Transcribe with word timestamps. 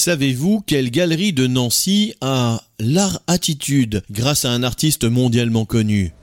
Savez-vous 0.00 0.62
quelle 0.64 0.90
galerie 0.90 1.34
de 1.34 1.46
Nancy 1.46 2.14
a 2.22 2.62
l'art 2.78 3.20
attitude 3.26 4.02
grâce 4.10 4.46
à 4.46 4.50
un 4.50 4.62
artiste 4.62 5.04
mondialement 5.04 5.66
connu? 5.66 6.14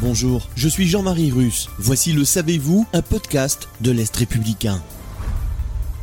Bonjour, 0.00 0.48
je 0.56 0.68
suis 0.68 0.88
Jean-Marie 0.88 1.30
Russe. 1.30 1.68
Voici 1.78 2.12
le 2.12 2.24
Savez-vous, 2.24 2.88
un 2.92 3.02
podcast 3.02 3.68
de 3.82 3.92
l'Est 3.92 4.16
républicain. 4.16 4.82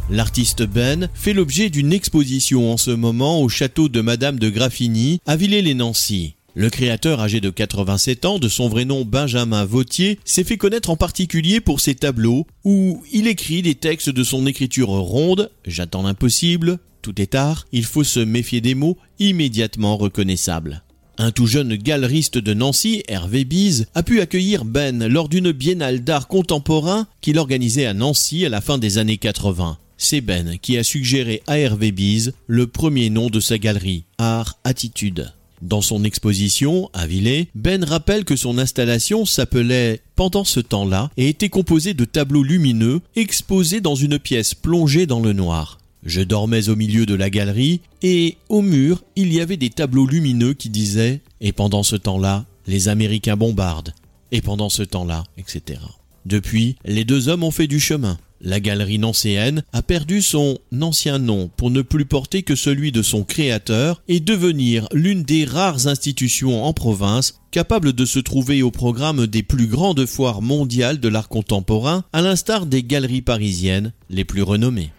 L'artiste 0.10 0.64
Ben 0.64 1.10
fait 1.14 1.34
l'objet 1.34 1.70
d'une 1.70 1.92
exposition 1.92 2.72
en 2.72 2.78
ce 2.78 2.92
moment 2.92 3.42
au 3.42 3.50
château 3.50 3.90
de 3.90 4.00
Madame 4.00 4.40
de 4.40 4.50
Graffigny 4.50 5.20
à 5.26 5.36
Villers-les-Nancy. 5.36 6.36
Le 6.54 6.70
créateur 6.70 7.22
âgé 7.22 7.40
de 7.40 7.50
87 7.50 8.26
ans, 8.26 8.38
de 8.38 8.50
son 8.50 8.68
vrai 8.68 8.84
nom 8.84 9.06
Benjamin 9.06 9.64
Vautier, 9.64 10.20
s'est 10.26 10.44
fait 10.44 10.58
connaître 10.58 10.90
en 10.90 10.98
particulier 10.98 11.62
pour 11.62 11.80
ses 11.80 11.96
tableaux 11.96 12.46
où 12.66 13.02
il 13.14 13.28
écrit 13.28 13.62
des 13.62 13.76
textes 13.76 14.10
de 14.10 14.24
son 14.24 14.46
écriture 14.46 14.90
ronde, 14.90 15.50
j'attends 15.66 16.04
l'impossible, 16.04 16.80
tout 17.02 17.22
est 17.22 17.32
tard, 17.32 17.68
il 17.72 17.86
faut 17.86 18.04
se 18.04 18.20
méfier 18.20 18.60
des 18.60 18.76
mots 18.76 18.98
immédiatement 19.18 19.96
reconnaissables. 19.96 20.84
Un 21.18 21.32
tout 21.32 21.48
jeune 21.48 21.76
galeriste 21.76 22.38
de 22.38 22.54
Nancy, 22.54 23.04
Hervé 23.08 23.46
Bise, 23.46 23.88
a 23.96 24.04
pu 24.04 24.20
accueillir 24.20 24.66
Ben 24.66 25.08
lors 25.08 25.30
d'une 25.30 25.52
biennale 25.52 26.04
d'art 26.04 26.28
contemporain 26.28 27.08
qu'il 27.22 27.38
organisait 27.38 27.86
à 27.86 27.94
Nancy 27.94 28.46
à 28.46 28.50
la 28.50 28.60
fin 28.60 28.78
des 28.78 28.98
années 28.98 29.18
80. 29.18 29.78
C'est 29.98 30.22
Ben 30.22 30.58
qui 30.58 30.78
a 30.78 30.84
suggéré 30.84 31.44
à 31.48 31.60
Hervé 31.60 31.92
Bise 31.92 32.34
le 32.48 32.68
premier 32.68 33.10
nom 33.10 33.30
de 33.30 33.40
sa 33.40 33.58
galerie, 33.58 34.04
Art 34.18 34.60
Attitude. 34.64 35.32
Dans 35.62 35.82
son 35.82 36.04
exposition 36.04 36.90
à 36.94 37.06
Villers, 37.06 37.48
Ben 37.54 37.84
rappelle 37.84 38.26
que 38.26 38.36
son 38.36 38.58
installation 38.58 39.26
s'appelait 39.26 40.02
Pendant 40.16 40.44
ce 40.44 40.60
temps-là 40.60 41.12
et 41.18 41.30
était 41.30 41.50
composée 41.50 41.94
de 41.94 42.06
tableaux 42.06 42.44
lumineux 42.44 43.02
exposés 43.16 43.80
dans 43.80 43.96
une 43.96 44.18
pièce 44.18 44.56
plongée 44.56 45.06
dans 45.06 45.20
le 45.20 45.34
noir. 45.34 45.80
Je 46.04 46.22
dormais 46.22 46.70
au 46.70 46.76
milieu 46.76 47.06
de 47.06 47.14
la 47.14 47.30
galerie 47.30 47.82
et 48.02 48.38
au 48.50 48.62
mur 48.62 49.04
il 49.16 49.32
y 49.32 49.40
avait 49.40 49.58
des 49.58 49.70
tableaux 49.70 50.08
lumineux 50.08 50.54
qui 50.54 50.70
disaient 50.70 51.22
Et 51.42 51.52
pendant 51.52 51.84
ce 51.84 51.96
temps-là, 51.96 52.46
les 52.66 52.88
Américains 52.88 53.38
bombardent. 53.38 53.94
Et 54.32 54.42
pendant 54.42 54.70
ce 54.70 54.82
temps-là, 54.82 55.26
etc. 55.38 55.80
Depuis, 56.26 56.76
les 56.86 57.06
deux 57.06 57.30
hommes 57.30 57.44
ont 57.44 57.52
fait 57.52 57.68
du 57.68 57.80
chemin. 57.80 58.18
La 58.44 58.60
galerie 58.60 58.98
nancéenne 58.98 59.64
a 59.72 59.84
perdu 59.84 60.22
son 60.24 60.58
ancien 60.82 61.20
nom 61.20 61.52
pour 61.58 61.70
ne 61.70 61.84
plus 61.84 62.06
porter 62.06 62.42
que 62.42 62.56
celui 62.56 62.92
de 62.92 63.04
son 63.04 63.24
créateur 63.24 64.02
et 64.08 64.20
devenir 64.20 64.88
l'une 64.94 65.22
des 65.22 65.46
rares 65.46 65.88
institutions 65.88 66.64
en 66.64 66.74
province 66.74 67.40
capables 67.52 67.94
de 67.94 68.06
se 68.06 68.18
trouver 68.18 68.64
au 68.64 68.72
programme 68.72 69.28
des 69.28 69.44
plus 69.44 69.68
grandes 69.68 70.06
foires 70.06 70.42
mondiales 70.42 71.00
de 71.00 71.08
l'art 71.08 71.30
contemporain, 71.30 72.04
à 72.14 72.22
l'instar 72.22 72.66
des 72.66 72.82
galeries 72.82 73.22
parisiennes 73.22 73.92
les 74.10 74.26
plus 74.26 74.42
renommées. 74.42 74.92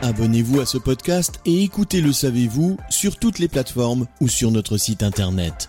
Abonnez-vous 0.00 0.60
à 0.60 0.66
ce 0.66 0.78
podcast 0.78 1.40
et 1.44 1.62
écoutez 1.62 2.00
Le 2.00 2.12
Savez-vous 2.12 2.78
sur 2.88 3.16
toutes 3.16 3.38
les 3.38 3.48
plateformes 3.48 4.06
ou 4.20 4.28
sur 4.28 4.50
notre 4.50 4.76
site 4.78 5.02
internet. 5.02 5.68